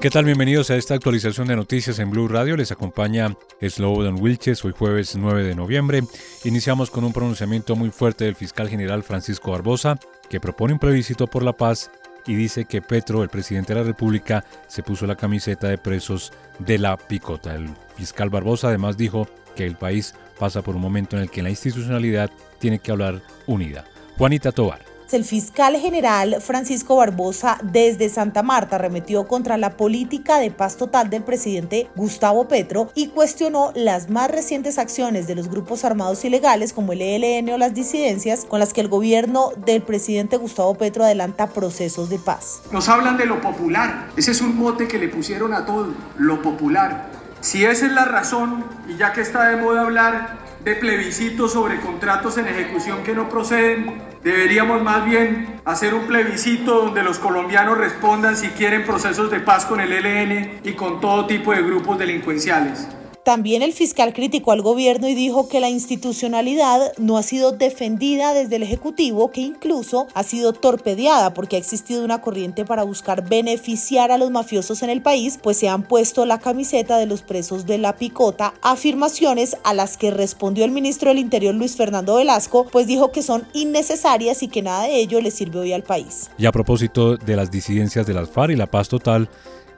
[0.00, 0.24] ¿Qué tal?
[0.24, 2.56] Bienvenidos a esta actualización de noticias en Blue Radio.
[2.56, 6.04] Les acompaña Slobodan Wilches, hoy jueves 9 de noviembre.
[6.44, 9.98] Iniciamos con un pronunciamiento muy fuerte del fiscal general Francisco Barbosa,
[10.30, 11.90] que propone un plebiscito por la paz
[12.28, 16.32] y dice que Petro, el presidente de la República, se puso la camiseta de presos
[16.60, 17.56] de la picota.
[17.56, 21.42] El fiscal Barbosa además dijo que el país pasa por un momento en el que
[21.42, 22.30] la institucionalidad
[22.60, 23.84] tiene que hablar unida.
[24.16, 24.87] Juanita Tobar.
[25.10, 31.08] El fiscal general Francisco Barbosa desde Santa Marta remetió contra la política de paz total
[31.08, 36.74] del presidente Gustavo Petro y cuestionó las más recientes acciones de los grupos armados ilegales
[36.74, 41.04] como el ELN o las disidencias con las que el gobierno del presidente Gustavo Petro
[41.04, 42.60] adelanta procesos de paz.
[42.70, 46.42] Nos hablan de lo popular, ese es un mote que le pusieron a todo, lo
[46.42, 47.06] popular.
[47.40, 51.80] Si esa es la razón, y ya que está de moda hablar de plebiscitos sobre
[51.80, 57.78] contratos en ejecución que no proceden, deberíamos más bien hacer un plebiscito donde los colombianos
[57.78, 61.98] respondan si quieren procesos de paz con el ELN y con todo tipo de grupos
[61.98, 62.86] delincuenciales.
[63.28, 68.32] También el fiscal criticó al gobierno y dijo que la institucionalidad no ha sido defendida
[68.32, 73.28] desde el Ejecutivo, que incluso ha sido torpedeada porque ha existido una corriente para buscar
[73.28, 77.20] beneficiar a los mafiosos en el país, pues se han puesto la camiseta de los
[77.20, 82.14] presos de la picota, afirmaciones a las que respondió el ministro del Interior Luis Fernando
[82.14, 85.82] Velasco, pues dijo que son innecesarias y que nada de ello le sirve hoy al
[85.82, 86.30] país.
[86.38, 89.28] Y a propósito de las disidencias de las FARC y la paz total,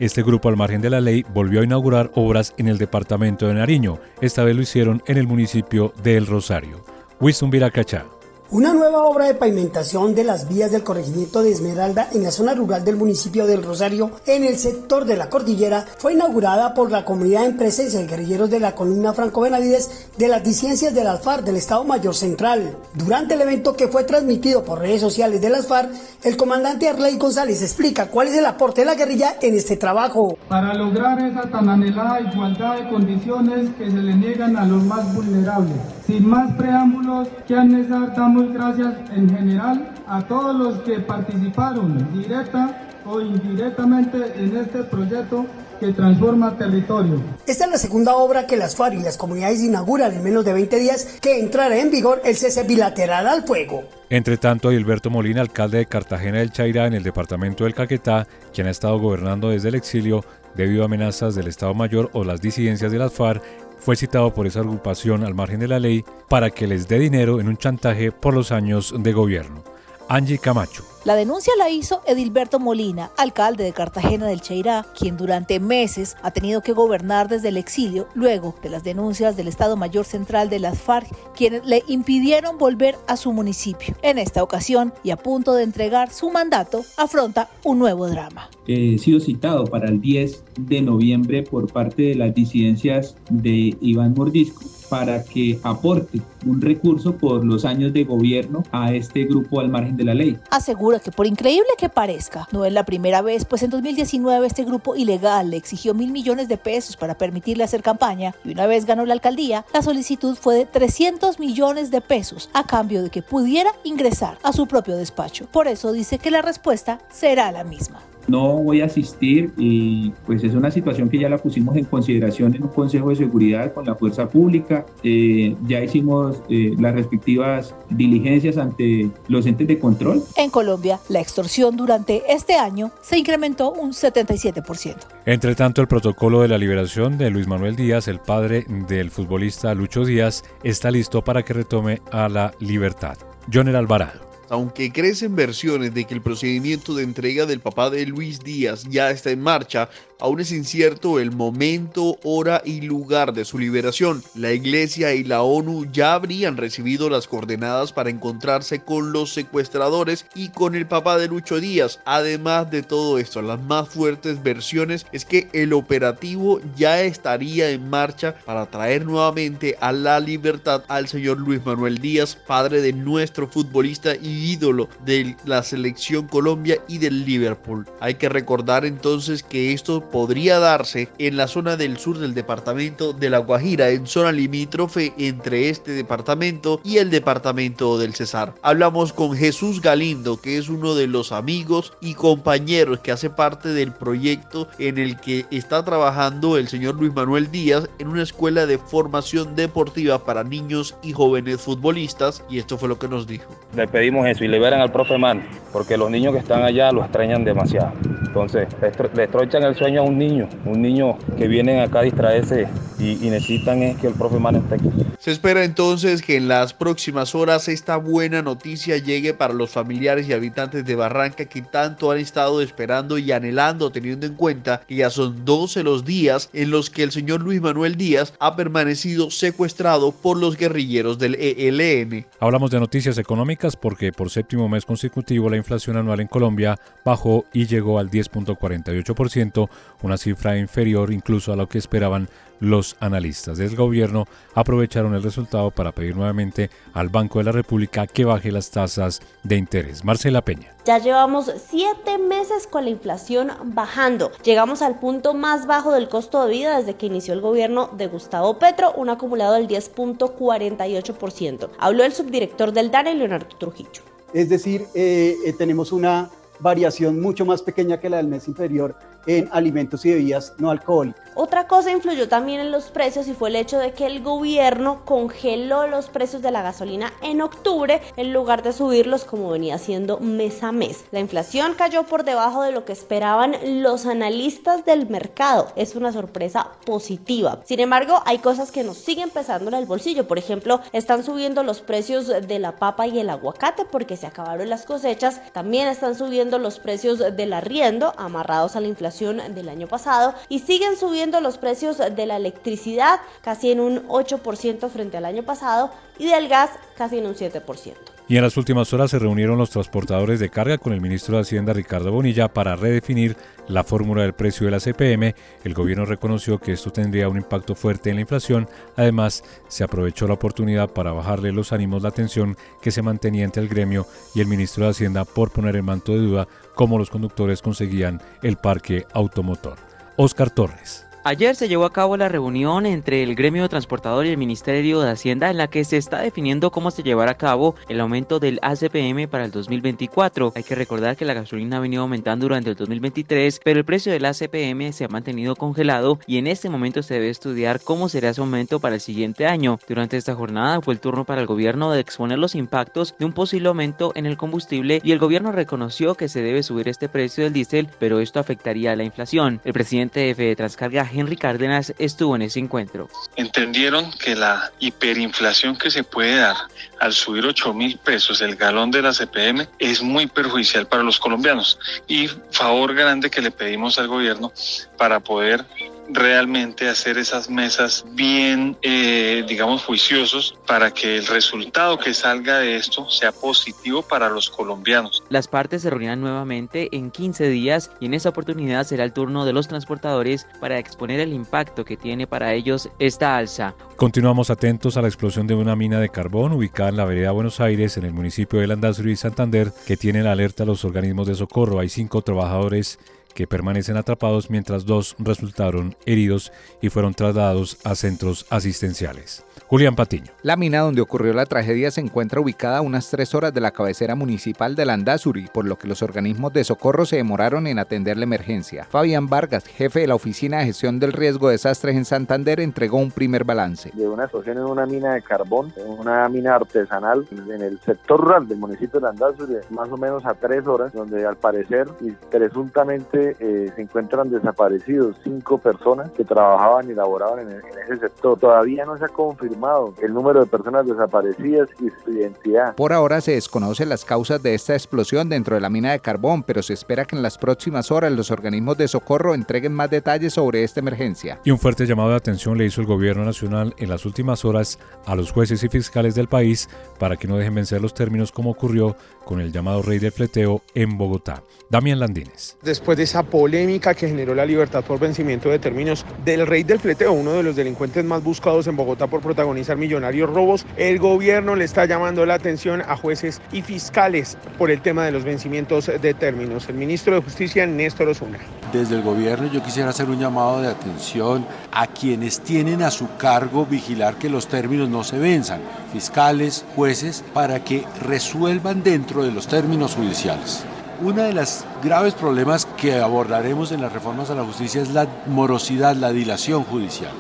[0.01, 3.55] este grupo, al margen de la ley, volvió a inaugurar obras en el departamento de
[3.55, 3.99] Nariño.
[4.21, 6.85] Esta vez lo hicieron en el municipio de El Rosario.
[7.21, 8.07] Winston Viracachá.
[8.53, 12.53] Una nueva obra de pavimentación de las vías del corregimiento de Esmeralda en la zona
[12.53, 17.05] rural del municipio del Rosario, en el sector de la cordillera, fue inaugurada por la
[17.05, 21.45] comunidad en presencia de guerrilleros de la columna Franco Benavides de las disidencias del ALFAR
[21.45, 22.77] del Estado Mayor Central.
[22.95, 25.89] Durante el evento que fue transmitido por redes sociales del ALFAR,
[26.25, 30.37] el comandante Arley González explica cuál es el aporte de la guerrilla en este trabajo.
[30.49, 35.15] Para lograr esa tan anhelada igualdad de condiciones que se le niegan a los más
[35.15, 36.00] vulnerables.
[36.11, 43.21] Sin más preámbulos, que damos gracias en general a todos los que participaron directa o
[43.21, 45.47] indirectamente en este proyecto
[45.79, 47.23] que transforma territorio.
[47.47, 50.53] Esta es la segunda obra que las FARC y las comunidades inauguran en menos de
[50.53, 53.85] 20 días que entrará en vigor el cese bilateral al fuego.
[54.09, 58.67] Entre tanto, Gilberto Molina, alcalde de Cartagena del Chairá en el departamento del Caquetá, quien
[58.67, 60.25] ha estado gobernando desde el exilio
[60.57, 63.41] debido a amenazas del Estado Mayor o las disidencias de las FARC,
[63.81, 67.41] fue citado por esa agrupación al margen de la ley para que les dé dinero
[67.41, 69.65] en un chantaje por los años de gobierno.
[70.09, 70.90] Angie Camacho.
[71.03, 76.31] La denuncia la hizo Edilberto Molina, alcalde de Cartagena del Cheirá, quien durante meses ha
[76.31, 80.59] tenido que gobernar desde el exilio luego de las denuncias del Estado Mayor Central de
[80.59, 83.97] las FARC, quienes le impidieron volver a su municipio.
[84.03, 88.51] En esta ocasión, y a punto de entregar su mandato, afronta un nuevo drama.
[88.67, 94.13] He sido citado para el 10 de noviembre por parte de las disidencias de Iván
[94.13, 99.69] Mordisco para que aporte un recurso por los años de gobierno a este grupo al
[99.69, 100.39] margen de la ley.
[100.51, 104.65] Asegura que por increíble que parezca, no es la primera vez, pues en 2019 este
[104.65, 108.85] grupo ilegal le exigió mil millones de pesos para permitirle hacer campaña y una vez
[108.85, 113.23] ganó la alcaldía, la solicitud fue de 300 millones de pesos a cambio de que
[113.23, 115.47] pudiera ingresar a su propio despacho.
[115.47, 118.01] Por eso dice que la respuesta será la misma
[118.31, 122.55] no voy a asistir y pues es una situación que ya la pusimos en consideración
[122.55, 124.87] en un Consejo de Seguridad con la Fuerza Pública.
[125.03, 130.23] Eh, ya hicimos eh, las respectivas diligencias ante los entes de control.
[130.37, 134.97] En Colombia, la extorsión durante este año se incrementó un 77%.
[135.27, 139.75] Entre tanto, el protocolo de la liberación de Luis Manuel Díaz, el padre del futbolista
[139.75, 143.17] Lucho Díaz, está listo para que retome a la libertad.
[143.53, 144.30] Joner Alvarado.
[144.51, 149.13] Aunque crecen versiones de que el procedimiento de entrega del papá de Luis Díaz ya
[149.13, 149.89] está en marcha,
[150.19, 154.25] aún es incierto el momento, hora y lugar de su liberación.
[154.35, 160.27] La iglesia y la ONU ya habrían recibido las coordenadas para encontrarse con los secuestradores
[160.35, 162.01] y con el papá de Lucho Díaz.
[162.05, 167.89] Además de todo esto, las más fuertes versiones es que el operativo ya estaría en
[167.89, 173.47] marcha para traer nuevamente a la libertad al señor Luis Manuel Díaz, padre de nuestro
[173.47, 177.87] futbolista y ídolo de la selección Colombia y del Liverpool.
[178.01, 183.13] Hay que recordar entonces que esto podría darse en la zona del sur del departamento
[183.13, 188.55] de La Guajira, en zona limítrofe entre este departamento y el departamento del Cesar.
[188.63, 193.69] Hablamos con Jesús Galindo, que es uno de los amigos y compañeros que hace parte
[193.69, 198.67] del proyecto en el que está trabajando el señor Luis Manuel Díaz en una escuela
[198.67, 203.51] de formación deportiva para niños y jóvenes futbolistas y esto fue lo que nos dijo.
[203.75, 205.43] Le pedimos eso y liberan al profe Man,
[205.73, 207.93] porque los niños que están allá lo extrañan demasiado.
[208.27, 208.69] Entonces,
[209.15, 212.69] le estrochan el sueño a un niño, un niño que vienen acá a distraerse
[213.01, 214.91] y, necesitan es que el profe Man esté aquí.
[215.19, 220.29] Se espera entonces que en las próximas horas esta buena noticia llegue para los familiares
[220.29, 224.97] y habitantes de Barranca que tanto han estado esperando y anhelando, teniendo en cuenta que
[224.97, 229.31] ya son 12 los días en los que el señor Luis Manuel Díaz ha permanecido
[229.31, 232.27] secuestrado por los guerrilleros del ELN.
[232.39, 237.47] Hablamos de noticias económicas porque por séptimo mes consecutivo la inflación anual en Colombia bajó
[237.55, 239.71] y llegó al 10.48%,
[240.03, 242.29] una cifra inferior incluso a lo que esperaban
[242.61, 248.07] los analistas del gobierno aprovecharon el resultado para pedir nuevamente al Banco de la República
[248.07, 250.05] que baje las tasas de interés.
[250.05, 250.75] Marcela Peña.
[250.85, 254.31] Ya llevamos siete meses con la inflación bajando.
[254.43, 258.07] Llegamos al punto más bajo del costo de vida desde que inició el gobierno de
[258.07, 261.71] Gustavo Petro, un acumulado del 10.48%.
[261.79, 264.03] Habló el subdirector del DANE, Leonardo Trujillo.
[264.33, 266.31] Es decir, eh, eh, tenemos una
[266.61, 268.95] variación mucho más pequeña que la del mes inferior
[269.27, 271.21] en alimentos y bebidas no alcohólicas.
[271.35, 275.05] Otra cosa influyó también en los precios y fue el hecho de que el gobierno
[275.05, 280.19] congeló los precios de la gasolina en octubre en lugar de subirlos como venía haciendo
[280.19, 281.05] mes a mes.
[281.13, 285.69] La inflación cayó por debajo de lo que esperaban los analistas del mercado.
[285.77, 287.61] Es una sorpresa positiva.
[287.65, 290.27] Sin embargo, hay cosas que nos siguen pesando en el bolsillo.
[290.27, 294.69] Por ejemplo, están subiendo los precios de la papa y el aguacate porque se acabaron
[294.69, 295.41] las cosechas.
[295.53, 300.61] También están subiendo los precios del arriendo amarrados a la inflación del año pasado y
[300.61, 305.91] siguen subiendo los precios de la electricidad casi en un 8% frente al año pasado
[306.19, 308.20] y del gas casi en un 7%.
[308.31, 311.43] Y en las últimas horas se reunieron los transportadores de carga con el ministro de
[311.43, 315.35] Hacienda Ricardo Bonilla para redefinir la fórmula del precio de la CPM.
[315.65, 318.69] El gobierno reconoció que esto tendría un impacto fuerte en la inflación.
[318.97, 323.65] Además, se aprovechó la oportunidad para bajarle los ánimos la tensión que se mantenía entre
[323.65, 327.11] el gremio y el ministro de Hacienda por poner en manto de duda cómo los
[327.11, 329.75] conductores conseguían el parque automotor.
[330.17, 331.10] Oscar Torres.
[331.23, 335.11] Ayer se llevó a cabo la reunión entre el gremio transportador y el Ministerio de
[335.11, 338.59] Hacienda en la que se está definiendo cómo se llevará a cabo el aumento del
[338.63, 340.53] ACPM para el 2024.
[340.57, 344.11] Hay que recordar que la gasolina ha venido aumentando durante el 2023, pero el precio
[344.11, 348.31] del ACPM se ha mantenido congelado y en este momento se debe estudiar cómo será
[348.31, 349.79] ese aumento para el siguiente año.
[349.87, 353.35] Durante esta jornada fue el turno para el gobierno de exponer los impactos de un
[353.35, 357.45] posible aumento en el combustible y el gobierno reconoció que se debe subir este precio
[357.45, 359.61] del diésel, pero esto afectaría a la inflación.
[359.67, 363.09] El presidente de Transcarga Henry Cárdenas estuvo en ese encuentro.
[363.37, 366.57] Entendieron que la hiperinflación que se puede dar
[366.99, 371.19] al subir 8 mil pesos el galón de la CPM es muy perjudicial para los
[371.19, 374.53] colombianos y favor grande que le pedimos al gobierno
[374.97, 375.65] para poder
[376.13, 382.77] realmente hacer esas mesas bien, eh, digamos, juiciosos para que el resultado que salga de
[382.77, 385.23] esto sea positivo para los colombianos.
[385.29, 389.45] Las partes se reunirán nuevamente en 15 días y en esa oportunidad será el turno
[389.45, 393.75] de los transportadores para exponer el impacto que tiene para ellos esta alza.
[393.97, 397.61] Continuamos atentos a la explosión de una mina de carbón ubicada en la vereda Buenos
[397.61, 401.27] Aires, en el municipio de Landazuri y Santander, que tiene la alerta a los organismos
[401.27, 401.81] de socorro.
[401.81, 402.99] Hay cinco trabajadores
[403.35, 409.45] que permanecen atrapados mientras dos resultaron heridos y fueron trasladados a centros asistenciales.
[409.71, 410.33] Julián Patiño.
[410.43, 413.71] La mina donde ocurrió la tragedia se encuentra ubicada a unas tres horas de la
[413.71, 418.17] cabecera municipal de Landazuri, por lo que los organismos de socorro se demoraron en atender
[418.17, 418.83] la emergencia.
[418.87, 422.99] Fabián Vargas, jefe de la Oficina de Gestión del Riesgo de Desastres en Santander, entregó
[422.99, 423.93] un primer balance.
[423.95, 428.21] De una explosión en una mina de carbón, en una mina artesanal en el sector
[428.21, 432.11] rural del municipio de Landazuri, más o menos a tres horas, donde al parecer y
[432.29, 438.37] presuntamente eh, se encuentran desaparecidos cinco personas que trabajaban y laboraban en, en ese sector.
[438.37, 442.75] Todavía no se ha confirmado confirmado el número de personas desaparecidas y su identidad.
[442.75, 446.43] Por ahora se desconocen las causas de esta explosión dentro de la mina de carbón,
[446.43, 450.35] pero se espera que en las próximas horas los organismos de socorro entreguen más detalles
[450.35, 451.41] sobre esta emergencia.
[451.45, 454.79] Y un fuerte llamado de atención le hizo el gobierno nacional en las últimas horas
[455.07, 458.51] a los jueces y fiscales del país para que no dejen vencer los términos como
[458.51, 458.97] ocurrió
[459.31, 461.45] con el llamado rey del fleteo en Bogotá.
[461.69, 462.57] Damián Landines.
[462.63, 466.81] Después de esa polémica que generó la libertad por vencimiento de términos del rey del
[466.81, 471.55] fleteo, uno de los delincuentes más buscados en Bogotá por protagonizar millonarios robos, el gobierno
[471.55, 475.87] le está llamando la atención a jueces y fiscales por el tema de los vencimientos
[475.87, 476.69] de términos.
[476.69, 478.41] El ministro de Justicia, Néstor Osuna.
[478.73, 483.09] Desde el gobierno yo quisiera hacer un llamado de atención a quienes tienen a su
[483.17, 485.61] cargo vigilar que los términos no se venzan,
[485.93, 490.63] fiscales, jueces, para que resuelvan dentro de los términos judiciales.
[491.03, 495.09] Uno de los graves problemas que abordaremos en las reformas a la justicia es la
[495.27, 497.13] morosidad, la dilación judicial.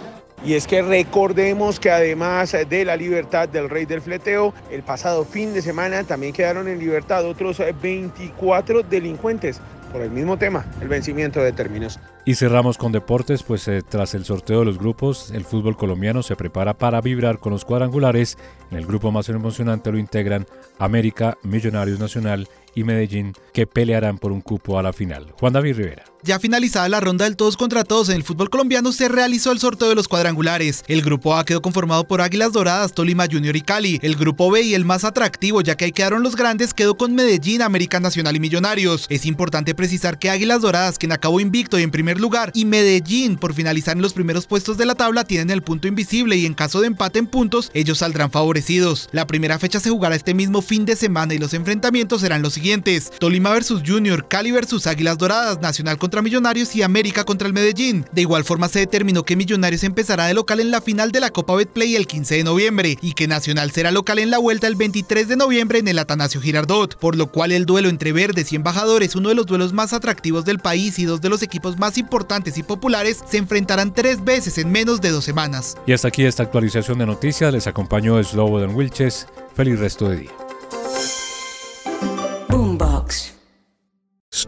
[0.44, 5.24] Y es que recordemos que además de la libertad del rey del fleteo, el pasado
[5.24, 10.88] fin de semana también quedaron en libertad otros 24 delincuentes por el mismo tema, el
[10.88, 11.98] vencimiento de términos.
[12.24, 16.22] Y cerramos con deportes, pues eh, tras el sorteo de los grupos, el fútbol colombiano
[16.22, 18.38] se prepara para vibrar con los cuadrangulares.
[18.70, 20.46] En el grupo más emocionante lo integran
[20.78, 25.32] América, Millonarios Nacional y Medellín, que pelearán por un cupo a la final.
[25.38, 26.09] Juan David Rivera.
[26.22, 29.58] Ya finalizada la ronda del todos contra todos en el fútbol colombiano, se realizó el
[29.58, 30.84] sorteo de los cuadrangulares.
[30.86, 33.98] El grupo A quedó conformado por Águilas Doradas, Tolima Junior y Cali.
[34.02, 37.14] El grupo B y el más atractivo, ya que ahí quedaron los grandes, quedó con
[37.14, 39.06] Medellín, América Nacional y Millonarios.
[39.08, 43.38] Es importante precisar que Águilas Doradas, quien acabó invicto y en primer lugar, y Medellín,
[43.38, 46.52] por finalizar en los primeros puestos de la tabla, tienen el punto invisible y en
[46.52, 49.08] caso de empate en puntos, ellos saldrán favorecidos.
[49.12, 52.52] La primera fecha se jugará este mismo fin de semana y los enfrentamientos serán los
[52.52, 57.54] siguientes: Tolima versus Junior, Cali versus Águilas Doradas, Nacional contra Millonarios y América contra el
[57.54, 58.04] Medellín.
[58.10, 61.30] De igual forma se determinó que Millonarios empezará de local en la final de la
[61.30, 64.74] Copa Betplay el 15 de noviembre y que Nacional será local en la vuelta el
[64.74, 68.56] 23 de noviembre en el Atanasio Girardot, por lo cual el duelo entre Verdes y
[68.56, 71.96] Embajadores, uno de los duelos más atractivos del país y dos de los equipos más
[71.96, 75.76] importantes y populares, se enfrentarán tres veces en menos de dos semanas.
[75.86, 79.26] Y hasta aquí esta actualización de noticias, les acompañó Slobodan Wilches.
[79.54, 80.49] Feliz resto de día.